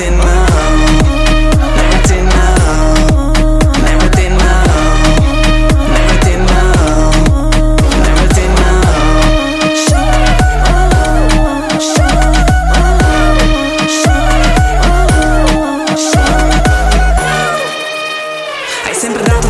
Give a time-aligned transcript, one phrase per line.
[0.00, 0.65] in my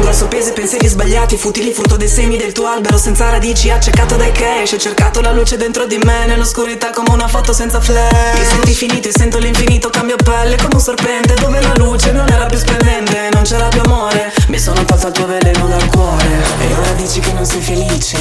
[0.06, 4.30] Parla soppesi pensieri sbagliati, futili frutto dei semi del tuo albero senza radici, accecato dai
[4.30, 8.38] cash, ho cercato la luce dentro di me, nell'oscurità come una foto senza flash.
[8.38, 12.28] Mi sento infinito e sento l'infinito, cambio pelle come un serpente, dove la luce non
[12.30, 16.24] era più splendente, non c'era più amore, mi sono tolto il tuo veleno dal cuore.
[16.60, 18.16] E ora dici che non sei felice,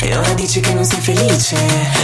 [0.00, 1.54] e ora dici che non sei felice,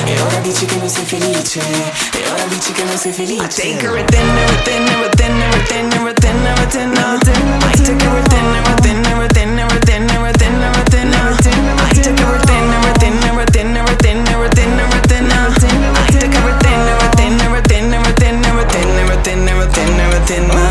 [0.05, 3.43] e ora dici che non sei felice, e ora dici che non sei felice.
[3.43, 7.04] I take everything, everything, everything, everything, everything, everything, everything.
[20.31, 20.64] nothing.